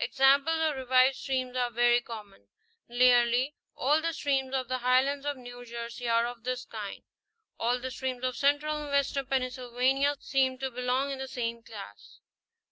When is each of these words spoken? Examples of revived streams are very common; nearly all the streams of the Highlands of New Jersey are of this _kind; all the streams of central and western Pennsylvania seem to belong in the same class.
Examples 0.00 0.58
of 0.62 0.74
revived 0.74 1.14
streams 1.14 1.56
are 1.56 1.70
very 1.70 2.00
common; 2.00 2.48
nearly 2.88 3.54
all 3.76 4.02
the 4.02 4.12
streams 4.12 4.52
of 4.52 4.66
the 4.66 4.78
Highlands 4.78 5.24
of 5.24 5.36
New 5.36 5.64
Jersey 5.64 6.08
are 6.08 6.26
of 6.26 6.42
this 6.42 6.66
_kind; 6.66 7.04
all 7.60 7.78
the 7.78 7.92
streams 7.92 8.24
of 8.24 8.36
central 8.36 8.78
and 8.82 8.90
western 8.90 9.26
Pennsylvania 9.26 10.16
seem 10.18 10.58
to 10.58 10.72
belong 10.72 11.12
in 11.12 11.20
the 11.20 11.28
same 11.28 11.62
class. 11.62 12.18